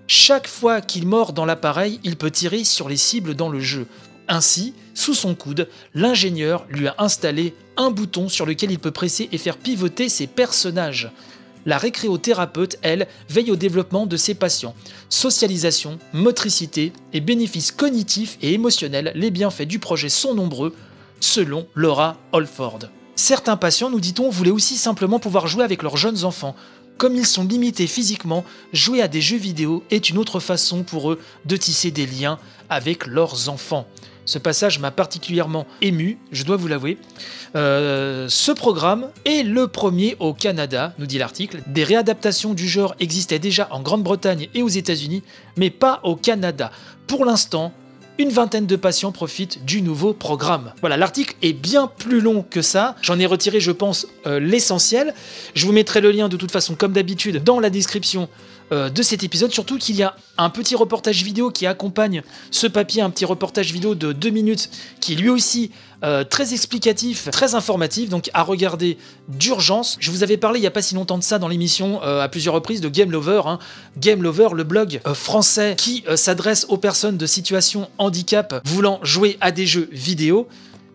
Chaque 0.06 0.48
fois 0.48 0.80
qu'il 0.80 1.06
mord 1.06 1.32
dans 1.32 1.44
l'appareil, 1.44 2.00
il 2.02 2.16
peut 2.16 2.30
tirer 2.30 2.64
sur 2.64 2.88
les 2.88 2.96
cibles 2.96 3.34
dans 3.34 3.48
le 3.48 3.60
jeu. 3.60 3.86
Ainsi, 4.26 4.74
sous 4.94 5.14
son 5.14 5.34
coude, 5.34 5.68
l'ingénieur 5.94 6.66
lui 6.68 6.88
a 6.88 6.94
installé 6.98 7.54
un 7.76 7.90
bouton 7.90 8.28
sur 8.28 8.46
lequel 8.46 8.70
il 8.70 8.78
peut 8.78 8.90
presser 8.90 9.28
et 9.32 9.38
faire 9.38 9.56
pivoter 9.56 10.08
ses 10.08 10.26
personnages. 10.26 11.10
La 11.66 11.78
récréothérapeute, 11.78 12.78
elle, 12.82 13.06
veille 13.28 13.50
au 13.50 13.56
développement 13.56 14.06
de 14.06 14.16
ses 14.16 14.34
patients. 14.34 14.74
Socialisation, 15.08 15.98
motricité 16.12 16.92
et 17.12 17.20
bénéfices 17.20 17.70
cognitifs 17.70 18.38
et 18.40 18.54
émotionnels, 18.54 19.12
les 19.14 19.30
bienfaits 19.30 19.62
du 19.62 19.78
projet 19.78 20.08
sont 20.08 20.34
nombreux, 20.34 20.74
selon 21.20 21.66
Laura 21.74 22.16
Holford. 22.32 22.80
Certains 23.14 23.56
patients, 23.56 23.90
nous 23.90 24.00
dit-on, 24.00 24.30
voulaient 24.30 24.50
aussi 24.50 24.76
simplement 24.76 25.18
pouvoir 25.18 25.46
jouer 25.46 25.62
avec 25.62 25.82
leurs 25.82 25.96
jeunes 25.96 26.24
enfants. 26.24 26.56
Comme 26.96 27.16
ils 27.16 27.26
sont 27.26 27.44
limités 27.44 27.86
physiquement, 27.86 28.44
jouer 28.72 29.00
à 29.00 29.08
des 29.08 29.20
jeux 29.20 29.38
vidéo 29.38 29.82
est 29.90 30.10
une 30.10 30.18
autre 30.18 30.40
façon 30.40 30.82
pour 30.82 31.12
eux 31.12 31.20
de 31.44 31.56
tisser 31.56 31.90
des 31.90 32.06
liens 32.06 32.38
avec 32.68 33.06
leurs 33.06 33.48
enfants. 33.48 33.86
Ce 34.26 34.38
passage 34.38 34.78
m'a 34.78 34.90
particulièrement 34.90 35.66
ému, 35.80 36.18
je 36.30 36.44
dois 36.44 36.56
vous 36.56 36.68
l'avouer. 36.68 36.98
Euh, 37.56 38.28
ce 38.28 38.52
programme 38.52 39.10
est 39.24 39.42
le 39.42 39.66
premier 39.66 40.16
au 40.20 40.34
Canada, 40.34 40.94
nous 40.98 41.06
dit 41.06 41.18
l'article. 41.18 41.62
Des 41.66 41.84
réadaptations 41.84 42.54
du 42.54 42.68
genre 42.68 42.94
existaient 43.00 43.38
déjà 43.38 43.66
en 43.70 43.80
Grande-Bretagne 43.80 44.48
et 44.54 44.62
aux 44.62 44.68
États-Unis, 44.68 45.22
mais 45.56 45.70
pas 45.70 46.00
au 46.04 46.16
Canada. 46.16 46.70
Pour 47.06 47.24
l'instant, 47.24 47.72
une 48.20 48.30
vingtaine 48.30 48.66
de 48.66 48.76
patients 48.76 49.12
profitent 49.12 49.64
du 49.64 49.80
nouveau 49.80 50.12
programme. 50.12 50.74
Voilà, 50.80 50.98
l'article 50.98 51.34
est 51.40 51.54
bien 51.54 51.86
plus 51.86 52.20
long 52.20 52.44
que 52.48 52.60
ça. 52.60 52.94
J'en 53.00 53.18
ai 53.18 53.24
retiré, 53.24 53.60
je 53.60 53.72
pense, 53.72 54.06
euh, 54.26 54.38
l'essentiel. 54.38 55.14
Je 55.54 55.64
vous 55.64 55.72
mettrai 55.72 56.02
le 56.02 56.10
lien 56.10 56.28
de 56.28 56.36
toute 56.36 56.50
façon, 56.50 56.74
comme 56.74 56.92
d'habitude, 56.92 57.42
dans 57.42 57.60
la 57.60 57.70
description 57.70 58.28
de 58.70 59.02
cet 59.02 59.22
épisode, 59.24 59.52
surtout 59.52 59.78
qu'il 59.78 59.96
y 59.96 60.02
a 60.02 60.14
un 60.38 60.50
petit 60.50 60.74
reportage 60.74 61.22
vidéo 61.24 61.50
qui 61.50 61.66
accompagne 61.66 62.22
ce 62.50 62.66
papier, 62.66 63.02
un 63.02 63.10
petit 63.10 63.24
reportage 63.24 63.72
vidéo 63.72 63.94
de 63.94 64.12
deux 64.12 64.30
minutes 64.30 64.70
qui 65.00 65.16
lui 65.16 65.28
aussi 65.28 65.70
euh, 66.02 66.24
très 66.24 66.54
explicatif, 66.54 67.28
très 67.30 67.54
informatif, 67.54 68.08
donc 68.08 68.30
à 68.32 68.42
regarder 68.42 68.96
d'urgence. 69.28 69.98
Je 70.00 70.10
vous 70.10 70.22
avais 70.22 70.38
parlé 70.38 70.58
il 70.58 70.62
n'y 70.62 70.66
a 70.66 70.70
pas 70.70 70.80
si 70.80 70.94
longtemps 70.94 71.18
de 71.18 71.22
ça 71.22 71.38
dans 71.38 71.48
l'émission 71.48 72.02
euh, 72.02 72.22
à 72.22 72.28
plusieurs 72.28 72.54
reprises 72.54 72.80
de 72.80 72.88
Game 72.88 73.10
Lover. 73.10 73.42
Hein. 73.44 73.58
Game 73.98 74.22
Lover, 74.22 74.48
le 74.54 74.64
blog 74.64 75.00
français 75.12 75.74
qui 75.76 76.04
s'adresse 76.16 76.64
aux 76.70 76.78
personnes 76.78 77.18
de 77.18 77.26
situation 77.26 77.90
handicap 77.98 78.62
voulant 78.64 78.98
jouer 79.02 79.36
à 79.42 79.50
des 79.50 79.66
jeux 79.66 79.90
vidéo 79.92 80.48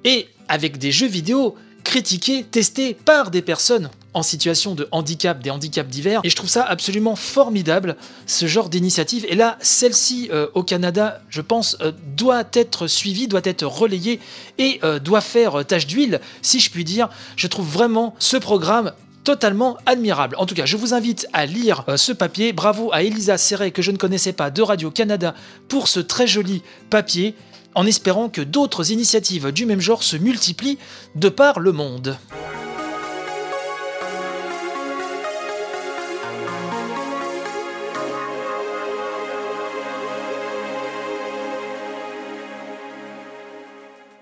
et 0.03 0.27
avec 0.47 0.79
des 0.79 0.91
jeux 0.91 1.07
vidéo 1.07 1.55
critiqués, 1.83 2.43
testés 2.43 2.95
par 2.95 3.29
des 3.29 3.43
personnes 3.43 3.89
en 4.15 4.23
situation 4.23 4.75
de 4.75 4.87
handicap, 4.91 5.43
des 5.43 5.49
handicaps 5.51 5.89
divers. 5.89 6.21
Et 6.23 6.29
je 6.29 6.35
trouve 6.37 6.49
ça 6.49 6.63
absolument 6.63 7.17
formidable, 7.17 7.97
ce 8.25 8.47
genre 8.47 8.69
d'initiative. 8.69 9.25
Et 9.29 9.35
là, 9.35 9.57
celle-ci 9.59 10.29
euh, 10.31 10.47
au 10.53 10.63
Canada, 10.63 11.21
je 11.29 11.41
pense, 11.41 11.77
euh, 11.81 11.91
doit 12.15 12.45
être 12.53 12.87
suivie, 12.87 13.27
doit 13.27 13.41
être 13.43 13.65
relayée 13.65 14.21
et 14.57 14.79
euh, 14.83 14.99
doit 14.99 15.19
faire 15.19 15.65
tâche 15.65 15.85
d'huile, 15.85 16.21
si 16.41 16.61
je 16.61 16.71
puis 16.71 16.85
dire. 16.85 17.09
Je 17.35 17.47
trouve 17.47 17.67
vraiment 17.67 18.15
ce 18.17 18.37
programme 18.37 18.93
totalement 19.25 19.77
admirable. 19.85 20.37
En 20.39 20.45
tout 20.45 20.55
cas, 20.55 20.65
je 20.65 20.77
vous 20.77 20.93
invite 20.93 21.27
à 21.33 21.45
lire 21.45 21.83
ce 21.97 22.13
papier. 22.13 22.53
Bravo 22.53 22.91
à 22.93 23.03
Elisa 23.03 23.37
Serret, 23.37 23.71
que 23.71 23.81
je 23.81 23.91
ne 23.91 23.97
connaissais 23.97 24.33
pas, 24.33 24.49
de 24.49 24.61
Radio-Canada, 24.61 25.35
pour 25.67 25.89
ce 25.89 25.99
très 25.99 26.27
joli 26.27 26.61
papier, 26.89 27.35
en 27.73 27.85
espérant 27.85 28.29
que 28.29 28.41
d'autres 28.41 28.91
initiatives 28.91 29.51
du 29.51 29.65
même 29.65 29.81
genre 29.81 30.03
se 30.03 30.15
multiplient 30.15 30.77
de 31.15 31.27
par 31.27 31.59
le 31.59 31.73
monde. 31.73 32.17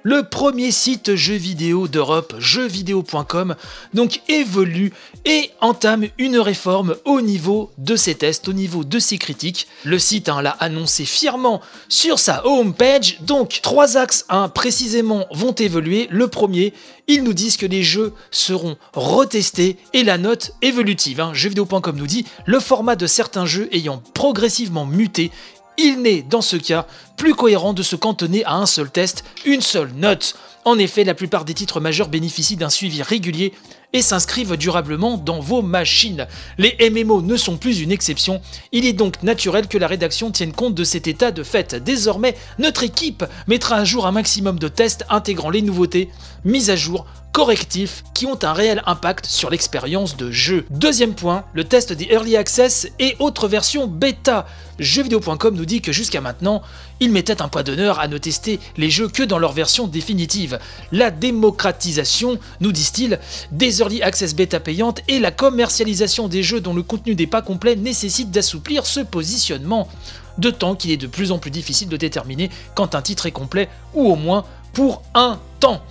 Le 0.06 0.24
premier 0.24 0.72
site 0.72 1.16
jeux 1.16 1.36
vidéo 1.36 1.88
d'Europe, 1.88 2.36
jeuxvideo.com, 2.38 3.56
donc 3.94 4.20
évolue 4.28 4.92
et 5.24 5.50
entame 5.62 6.08
une 6.18 6.38
réforme 6.40 6.98
au 7.06 7.22
niveau 7.22 7.72
de 7.78 7.96
ses 7.96 8.16
tests, 8.16 8.50
au 8.50 8.54
niveau 8.54 8.84
de 8.84 9.00
ses 9.00 9.18
critiques. 9.18 9.66
Le 9.86 9.98
site 9.98 10.28
hein, 10.28 10.42
l'a 10.42 10.58
annoncé 10.60 11.06
fièrement 11.06 11.62
sur 11.88 12.20
sa 12.20 12.46
homepage. 12.46 13.22
Donc 13.22 13.62
trois 13.64 13.96
axes 13.96 14.26
hein, 14.28 14.50
précisément 14.50 15.26
vont 15.32 15.54
évoluer. 15.54 16.10
Le 16.12 16.28
premier, 16.28 16.74
ils 17.08 17.24
nous 17.24 17.34
disent 17.34 17.56
que 17.56 17.66
les 17.66 17.84
jeux 17.84 18.14
seront 18.30 18.76
retestés 18.94 19.78
et 19.94 20.04
la 20.04 20.18
note 20.18 20.52
évolutive. 20.62 21.22
Hein. 21.22 21.32
Jeuxvideo.com 21.34 21.96
nous 21.96 22.08
dit 22.08 22.26
le 22.46 22.60
format 22.60 22.98
de 22.98 23.08
certains 23.08 23.46
jeux 23.46 23.70
ayant 23.72 24.04
progressivement 24.14 24.86
muté 24.86 25.32
il 25.78 26.02
n'est 26.02 26.22
dans 26.22 26.42
ce 26.42 26.56
cas 26.56 26.86
plus 27.18 27.36
cohérent 27.36 27.74
de 27.74 27.84
se 27.84 27.96
cantonner 27.96 28.44
à 28.46 28.56
un 28.56 28.66
seul 28.66 28.90
test, 28.90 29.24
une 29.46 29.62
seule 29.62 29.92
note. 29.96 30.36
En 30.66 30.80
effet, 30.80 31.04
la 31.04 31.14
plupart 31.14 31.46
des 31.46 31.54
titres 31.54 31.80
majeurs 31.80 32.08
bénéficient 32.08 32.56
d'un 32.56 32.70
suivi 32.70 33.02
régulier 33.02 33.54
et 33.92 34.02
s'inscrivent 34.02 34.58
durablement 34.58 35.18
dans 35.18 35.40
vos 35.40 35.62
machines. 35.62 36.28
Les 36.58 36.78
MMO 36.90 37.22
ne 37.22 37.38
sont 37.38 37.58
plus 37.58 37.82
une 37.82 37.92
exception, 37.92 38.42
il 38.72 38.86
est 38.86 38.94
donc 38.94 39.22
naturel 39.24 39.68
que 39.68 39.78
la 39.78 39.88
rédaction 39.88 40.32
tienne 40.32 40.52
compte 40.52 40.74
de 40.74 40.84
cet 40.84 41.08
état 41.08 41.32
de 41.32 41.44
fait. 41.44 41.76
Désormais, 41.76 42.36
notre 42.60 42.84
équipe 42.84 43.24
mettra 43.48 43.76
à 43.76 43.86
jour 43.86 44.08
un 44.08 44.12
maximum 44.12 44.58
de 44.58 44.68
tests 44.68 45.06
intégrant 45.10 45.50
les 45.50 45.62
nouveautés, 45.62 46.10
mises 46.44 46.70
à 46.70 46.76
jour, 46.76 47.06
correctifs 47.34 48.04
qui 48.14 48.28
ont 48.28 48.38
un 48.44 48.54
réel 48.54 48.84
impact 48.86 49.26
sur 49.26 49.50
l'expérience 49.50 50.16
de 50.16 50.32
jeu. 50.32 50.66
Deuxième 50.70 51.16
point, 51.16 51.44
le 51.54 51.64
test 51.64 51.92
des 51.92 52.06
Early 52.06 52.38
Access 52.38 52.88
et 53.00 53.16
autres 53.20 53.48
versions 53.48 53.88
bêta. 53.88 54.46
Jeuxvideo.com 54.78 55.56
nous 55.56 55.66
dit 55.66 55.82
que 55.82 55.92
jusqu'à 55.92 56.22
maintenant, 56.22 56.62
ils 57.00 57.12
mettaient 57.12 57.42
un 57.42 57.48
poids 57.48 57.64
d'honneur 57.64 58.00
à 58.00 58.08
ne 58.08 58.20
tester 58.20 58.60
les 58.78 58.92
jeux 58.92 59.08
que 59.08 59.24
dans 59.24 59.40
leur 59.40 59.52
version 59.52 59.88
définitive. 59.88 60.60
La 60.92 61.10
démocratisation, 61.10 62.38
nous 62.62 62.72
disent-ils, 62.72 63.20
des 63.52 63.80
Early 63.80 64.04
Access 64.04 64.36
bêta 64.36 64.60
payantes 64.60 65.02
et 65.08 65.20
la 65.20 65.32
commercialisation 65.32 66.28
des 66.28 66.44
jeux 66.44 66.62
dont 66.62 66.76
le 66.76 66.84
contenu 66.84 67.16
n'est 67.16 67.28
pas 67.28 67.42
complet 67.42 67.76
nécessitent 67.76 68.32
d'assouplir 68.32 68.86
ce 68.86 69.00
positionnement. 69.00 69.90
De 70.38 70.52
temps 70.52 70.76
qu'il 70.76 70.92
est 70.92 70.98
de 70.98 71.08
plus 71.08 71.32
en 71.32 71.40
plus 71.40 71.52
difficile 71.52 71.90
de 71.90 71.98
déterminer 71.98 72.52
quand 72.76 72.94
un 72.94 73.02
titre 73.02 73.26
est 73.26 73.32
complet, 73.32 73.70
ou 73.96 74.12
au 74.12 74.16
moins 74.16 74.46
pour 74.74 75.04
un 75.14 75.40
temps. 75.60 75.82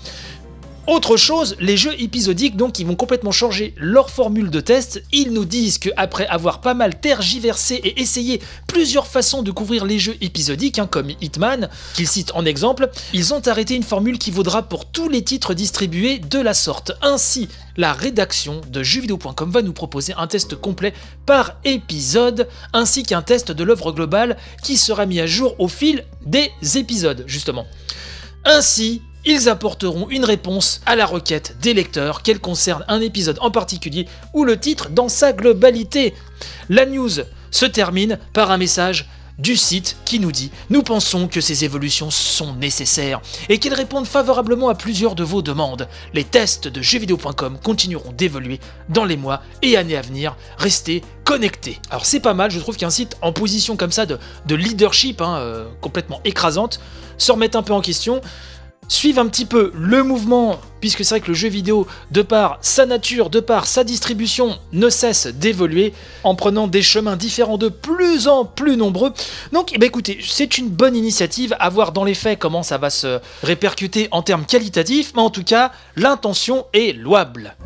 Autre 0.89 1.17
chose, 1.17 1.55
les 1.61 1.77
jeux 1.77 1.95
épisodiques 2.01 2.57
donc 2.57 2.81
ils 2.81 2.87
vont 2.87 2.97
complètement 2.97 3.31
changer 3.31 3.73
leur 3.77 4.11
formule 4.11 4.51
de 4.51 4.61
test. 4.61 5.05
Ils 5.13 5.33
nous 5.33 5.45
disent 5.45 5.79
qu'après 5.79 6.27
avoir 6.27 6.61
pas 6.61 6.75
mal 6.75 6.99
tergiversé 6.99 7.77
et 7.77 8.01
essayé 8.01 8.41
plusieurs 8.67 9.07
façons 9.07 9.43
de 9.43 9.53
couvrir 9.53 9.85
les 9.85 10.01
jeux 10.01 10.17
épisodiques, 10.21 10.81
hein, 10.81 10.89
comme 10.91 11.11
Hitman, 11.21 11.69
qu'ils 11.95 12.09
citent 12.09 12.33
en 12.35 12.45
exemple, 12.45 12.91
ils 13.13 13.33
ont 13.33 13.47
arrêté 13.47 13.77
une 13.77 13.85
formule 13.85 14.19
qui 14.19 14.33
vaudra 14.33 14.65
pour 14.65 14.87
tous 14.87 15.09
les 15.09 15.23
titres 15.23 15.55
distribués 15.55 16.19
de 16.19 16.41
la 16.41 16.53
sorte. 16.53 16.91
Ainsi, 17.01 17.49
la 17.77 17.93
rédaction 17.93 18.61
de 18.69 18.83
jeuxvideo.com 18.83 19.53
va 19.53 19.63
nous 19.63 19.73
proposer 19.73 20.15
un 20.17 20.27
test 20.27 20.57
complet 20.57 20.95
par 21.27 21.59
épisode, 21.65 22.49
ainsi 22.73 23.05
qu'un 23.05 23.23
test 23.23 23.53
de 23.53 23.63
l'œuvre 23.63 23.93
globale 23.93 24.37
qui 24.65 24.77
sera 24.77 25.07
mis 25.07 25.21
à 25.21 25.27
jour 25.27 25.55
au 25.61 25.69
fil 25.69 26.05
des 26.27 26.51
épisodes, 26.75 27.23
justement. 27.29 27.67
Ainsi, 28.45 29.01
ils 29.25 29.49
apporteront 29.49 30.09
une 30.11 30.25
réponse 30.25 30.81
à 30.87 30.97
la 30.97 31.07
requête 31.07 31.57
des 31.61 31.75
lecteurs, 31.75 32.23
qu'elle 32.23 32.41
concerne 32.41 32.85
un 32.89 33.01
épisode 33.01 33.39
en 33.41 33.51
particulier 33.51 34.07
ou 34.33 34.45
le 34.45 34.59
titre 34.59 34.91
dans 34.91 35.09
sa 35.09 35.33
globalité. 35.33 36.15
La 36.69 36.87
news 36.87 37.11
se 37.51 37.67
termine 37.67 38.19
par 38.33 38.51
un 38.51 38.59
message 38.59 39.09
du 39.39 39.57
site 39.57 39.97
qui 40.05 40.21
nous 40.21 40.33
dit 40.33 40.51
Nous 40.71 40.83
pensons 40.83 41.27
que 41.27 41.41
ces 41.41 41.65
évolutions 41.65 42.11
sont 42.11 42.55
nécessaires 42.55 43.21
et 43.49 43.59
qu'elles 43.59 43.75
répondent 43.75 44.07
favorablement 44.07 44.69
à 44.69 44.75
plusieurs 44.75 45.15
de 45.15 45.25
vos 45.25 45.43
demandes. 45.43 45.89
Les 46.15 46.25
tests 46.25 46.69
de 46.69 46.83
jeuxvideo.com 46.83 47.59
continueront 47.63 48.13
d'évoluer 48.13 48.61
dans 48.89 49.05
les 49.05 49.17
mois 49.17 49.43
et 49.63 49.77
années 49.77 49.97
à 49.97 50.03
venir. 50.03 50.37
Restez 50.59 51.03
connectés. 51.25 51.81
Alors 51.91 52.07
c'est 52.07 52.21
pas 52.21 52.35
mal, 52.35 52.51
je 52.51 52.59
trouve 52.59 52.77
qu'un 52.77 52.91
site 52.91 53.17
en 53.23 53.33
position 53.33 53.77
comme 53.77 53.93
ça 53.93 54.07
de, 54.07 54.19
leadership 54.55 55.21
hein, 55.21 55.37
euh, 55.39 55.67
complètement 55.81 56.21
écrasante 56.25 56.81
se 57.19 57.33
remette 57.33 57.57
un 57.57 57.63
peu 57.63 57.73
en 57.73 57.81
question 57.81 58.21
suivent 58.89 59.19
un 59.19 59.27
petit 59.27 59.47
peu 59.47 59.73
le 59.75 60.03
mouvement, 60.03 60.61
puisque 60.81 61.05
c'est 61.05 61.15
vrai 61.15 61.21
que 61.21 61.29
le 61.29 61.35
jeu 61.35 61.49
vidéo, 61.49 61.87
de 62.11 62.23
par 62.23 62.59
sa 62.61 62.87
nature, 62.87 63.31
de 63.31 63.41
par 63.41 63.67
sa 63.67 63.85
distribution, 63.85 64.59
ne 64.73 64.91
cesse 64.91 65.27
d'évoluer 65.27 65.93
en 66.25 66.35
prenant 66.35 66.67
des 66.67 66.83
chemins 66.83 67.17
différents 67.17 67.59
de 67.59 67.69
plus 67.69 68.29
en 68.29 68.45
plus 68.45 68.77
nombreux. 68.77 69.13
Donc, 69.53 69.71
eh 69.73 69.79
ben, 69.79 69.87
écoutez, 69.87 70.19
c'est 70.27 70.59
une 70.59 70.69
bonne 70.69 70.97
initiative 70.97 71.57
à 71.59 71.69
voir 71.69 71.93
dans 71.93 72.05
les 72.05 72.15
faits 72.15 72.39
comment 72.39 72.63
ça 72.63 72.79
va 72.79 72.91
se 72.91 73.19
répercuter 73.43 74.09
en 74.11 74.23
termes 74.23 74.45
qualitatifs, 74.45 75.13
mais 75.15 75.23
en 75.23 75.31
tout 75.31 75.45
cas, 75.45 75.73
l'intention 75.97 76.67
est 76.73 76.97
louable. 76.97 77.57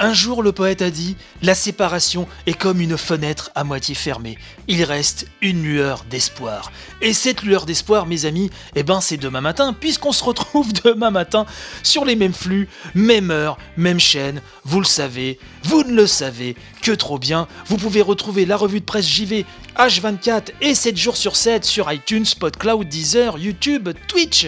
Un 0.00 0.12
jour, 0.12 0.44
le 0.44 0.52
poète 0.52 0.80
a 0.80 0.90
dit 0.90 1.16
La 1.42 1.56
séparation 1.56 2.28
est 2.46 2.54
comme 2.54 2.80
une 2.80 2.96
fenêtre 2.96 3.50
à 3.56 3.64
moitié 3.64 3.96
fermée. 3.96 4.38
Il 4.68 4.84
reste 4.84 5.26
une 5.42 5.64
lueur 5.64 6.04
d'espoir. 6.08 6.70
Et 7.02 7.12
cette 7.12 7.42
lueur 7.42 7.66
d'espoir, 7.66 8.06
mes 8.06 8.24
amis, 8.24 8.48
eh 8.76 8.84
ben, 8.84 9.00
c'est 9.00 9.16
demain 9.16 9.40
matin, 9.40 9.72
puisqu'on 9.72 10.12
se 10.12 10.22
retrouve 10.22 10.72
demain 10.84 11.10
matin 11.10 11.46
sur 11.82 12.04
les 12.04 12.14
mêmes 12.14 12.32
flux, 12.32 12.68
même 12.94 13.32
heure, 13.32 13.58
même 13.76 13.98
chaîne. 13.98 14.40
Vous 14.64 14.78
le 14.78 14.86
savez, 14.86 15.40
vous 15.64 15.82
ne 15.82 15.94
le 15.94 16.06
savez 16.06 16.54
que 16.80 16.92
trop 16.92 17.18
bien. 17.18 17.48
Vous 17.66 17.76
pouvez 17.76 18.00
retrouver 18.00 18.46
la 18.46 18.56
revue 18.56 18.80
de 18.80 18.84
presse 18.84 19.08
JV 19.08 19.44
H24 19.76 20.50
et 20.60 20.76
7 20.76 20.96
jours 20.96 21.16
sur 21.16 21.34
7 21.34 21.64
sur 21.64 21.92
iTunes, 21.92 22.26
Podcloud, 22.38 22.88
Deezer, 22.88 23.36
YouTube, 23.36 23.88
Twitch. 24.06 24.46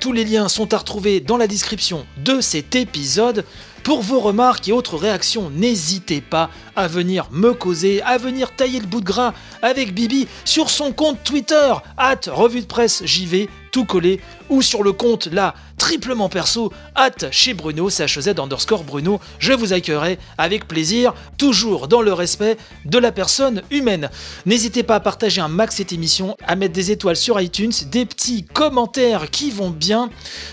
Tous 0.00 0.12
les 0.12 0.24
liens 0.24 0.48
sont 0.48 0.74
à 0.74 0.78
retrouver 0.78 1.20
dans 1.20 1.36
la 1.36 1.46
description 1.46 2.04
de 2.18 2.40
cet 2.40 2.74
épisode. 2.74 3.44
Pour 3.84 4.00
vos 4.00 4.18
remarques 4.18 4.66
et 4.66 4.72
autres 4.72 4.96
réactions, 4.96 5.50
n'hésitez 5.50 6.22
pas 6.22 6.48
à 6.74 6.88
venir 6.88 7.28
me 7.30 7.52
causer, 7.52 8.00
à 8.00 8.16
venir 8.16 8.56
tailler 8.56 8.80
le 8.80 8.86
bout 8.86 9.02
de 9.02 9.04
gras 9.04 9.34
avec 9.60 9.92
Bibi 9.92 10.26
sur 10.46 10.70
son 10.70 10.90
compte 10.90 11.22
Twitter, 11.22 11.74
at 11.98 12.20
revue 12.28 12.62
de 12.62 12.66
presse 12.66 13.04
JV, 13.04 13.50
tout 13.74 13.84
collé, 13.84 14.20
ou 14.50 14.62
sur 14.62 14.84
le 14.84 14.92
compte 14.92 15.26
là, 15.26 15.52
triplement 15.78 16.28
perso, 16.28 16.72
at 16.94 17.32
chez 17.32 17.54
Bruno, 17.54 17.90
CHZ 17.90 18.28
underscore 18.38 18.84
Bruno, 18.84 19.18
je 19.40 19.52
vous 19.52 19.72
accueillerai 19.72 20.20
avec 20.38 20.68
plaisir, 20.68 21.12
toujours 21.38 21.88
dans 21.88 22.00
le 22.00 22.12
respect 22.12 22.56
de 22.84 22.98
la 22.98 23.10
personne 23.10 23.62
humaine. 23.72 24.10
N'hésitez 24.46 24.84
pas 24.84 24.94
à 24.94 25.00
partager 25.00 25.40
un 25.40 25.48
max 25.48 25.74
cette 25.74 25.92
émission, 25.92 26.36
à 26.46 26.54
mettre 26.54 26.72
des 26.72 26.92
étoiles 26.92 27.16
sur 27.16 27.40
iTunes, 27.40 27.72
des 27.90 28.06
petits 28.06 28.44
commentaires 28.44 29.28
qui 29.28 29.50
vont 29.50 29.70
bien. 29.70 30.08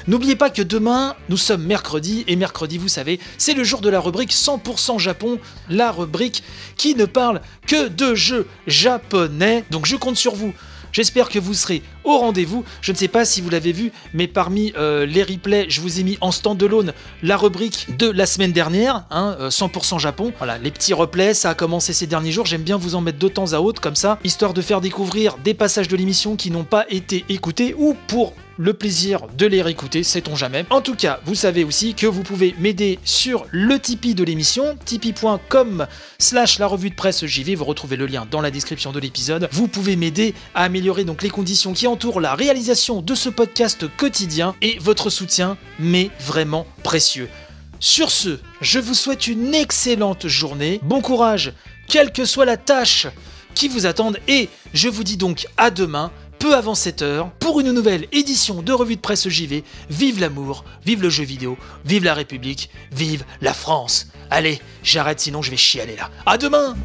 N'oubliez 0.08 0.36
pas 0.36 0.50
que 0.50 0.64
demain, 0.64 1.16
nous 1.30 1.38
sommes 1.38 1.64
mercredi, 1.64 2.24
et 2.26 2.36
mercredi, 2.36 2.80
vous 2.80 2.88
savez, 2.88 3.20
c'est 3.38 3.54
le 3.54 3.64
jour 3.64 3.82
de 3.82 3.90
la 3.90 4.00
rubrique 4.00 4.34
100% 4.34 4.98
Japon, 4.98 5.38
la 5.70 5.92
rubrique 5.92 6.42
qui 6.76 6.96
ne 6.96 7.06
parle 7.06 7.42
que 7.68 7.88
de 7.88 8.16
jeux 8.16 8.48
japonais. 8.66 9.64
Donc 9.70 9.86
je 9.86 9.96
compte 9.96 10.18
sur 10.18 10.34
vous 10.34 10.56
J'espère 10.92 11.30
que 11.30 11.40
vous 11.40 11.54
serez 11.54 11.82
au 12.04 12.18
rendez-vous. 12.18 12.64
Je 12.82 12.92
ne 12.92 12.98
sais 12.98 13.08
pas 13.08 13.26
si 13.26 13.42
vous 13.42 13.50
l'avez 13.50 13.72
vu, 13.72 13.92
mais 14.14 14.28
parmi 14.28 14.74
euh, 14.78 15.06
les 15.06 15.24
replays, 15.24 15.66
je 15.70 15.82
vous 15.82 16.00
ai 16.00 16.04
mis 16.04 16.18
en 16.22 16.32
stand-alone 16.32 16.94
la 17.24 17.38
rubrique 17.38 17.98
de 17.98 18.10
la 18.10 18.26
semaine 18.26 18.52
dernière, 18.52 19.06
100% 19.12 19.12
hein, 19.12 19.38
euh, 19.40 20.00
Japon. 20.00 20.34
Voilà, 20.38 20.58
les 20.58 20.72
petits 20.72 20.94
replays, 20.94 21.34
ça 21.34 21.52
a 21.52 21.54
commencé 21.56 21.94
ces 21.94 22.08
derniers 22.08 22.32
jours. 22.32 22.46
J'aime 22.46 22.64
bien 22.64 22.78
vous 22.78 22.96
en 22.96 23.02
mettre 23.02 23.20
de 23.20 23.28
temps 23.28 23.54
à 23.54 23.60
autre 23.60 23.82
comme 23.82 23.96
ça, 23.96 24.20
histoire 24.24 24.54
de 24.54 24.62
faire 24.62 24.82
découvrir 24.82 25.38
des 25.38 25.54
passages 25.54 25.88
de 25.88 25.96
l'émission 25.96 26.36
qui 26.36 26.52
n'ont 26.52 26.64
pas 26.64 26.86
été 26.90 27.26
écoutés 27.30 27.74
ou 27.78 27.96
pour 28.08 28.34
le 28.62 28.76
plaisir 28.76 29.22
de 29.36 29.48
les 29.48 29.64
réécouter, 29.64 30.04
sait-on 30.04 30.36
jamais. 30.36 30.66
En 30.70 30.82
tout 30.82 30.96
cas, 30.96 31.20
vous 31.26 31.34
savez 31.34 31.64
aussi 31.64 31.96
que 31.96 32.06
vous 32.06 32.22
pouvez 32.22 32.54
m'aider 32.60 33.00
sur 33.04 33.48
le 33.50 33.80
Tipeee 33.80 34.14
de 34.14 34.24
l'émission, 34.24 34.78
tipeee.com 34.86 35.88
slash 36.20 36.60
la 36.60 36.68
revue 36.68 36.92
de 36.92 36.96
presse 36.96 37.26
JV, 37.26 37.56
vous 37.56 37.66
retrouvez 37.66 37.96
le 37.96 38.06
lien 38.06 38.28
dans 38.30 38.40
la 38.40 38.52
description 38.52 38.92
de 38.92 39.00
l'épisode. 39.00 39.50
Vous 39.52 39.68
pouvez 39.68 39.96
m'aider 39.96 40.36
à 40.54 40.64
améliorer 40.64 41.06
donc 41.06 41.24
les 41.24 41.32
conditions 41.32 41.74
qui 41.74 41.88
entourent 41.88 42.22
la 42.22 42.36
réalisation 42.36 43.02
de 43.02 43.16
ce 43.16 43.30
podcast 43.30 43.86
quotidien 43.98 44.54
et 44.62 44.78
votre 44.80 45.10
soutien 45.10 45.58
m'est 45.80 46.12
vraiment 46.20 46.68
précieux. 46.84 47.30
Sur 47.80 48.12
ce, 48.12 48.38
je 48.62 48.78
vous 48.78 48.94
souhaite 48.94 49.26
une 49.26 49.56
excellente 49.56 50.28
journée, 50.28 50.80
bon 50.84 51.02
courage, 51.02 51.54
quelle 51.88 52.12
que 52.12 52.26
soit 52.26 52.46
la 52.46 52.58
tâche 52.58 53.08
qui 53.56 53.70
vous 53.70 53.88
attendent 53.88 54.20
et 54.28 54.50
je 54.76 54.88
vous 54.88 55.04
dis 55.04 55.18
donc 55.18 55.48
à 55.58 55.72
demain 55.72 56.12
peu 56.42 56.56
avant 56.56 56.74
7 56.74 57.04
heures, 57.04 57.30
pour 57.40 57.60
une 57.60 57.72
nouvelle 57.72 58.08
édition 58.12 58.64
de 58.64 58.74
Revue 58.74 58.96
de 58.96 59.02
Presse 59.02 59.30
JV. 59.30 59.64
Vive 59.92 60.20
l'amour, 60.20 60.66
vive 60.84 61.04
le 61.04 61.10
jeu 61.10 61.24
vidéo, 61.24 61.56
vive 61.86 62.04
la 62.04 62.16
République, 62.16 62.72
vive 62.92 63.24
la 63.42 63.54
France. 63.54 64.08
Allez, 64.32 64.60
j'arrête 64.82 65.20
sinon 65.20 65.44
je 65.44 65.52
vais 65.52 65.58
chialer 65.58 65.96
là. 65.96 66.10
À 66.26 66.40
demain 66.40 66.76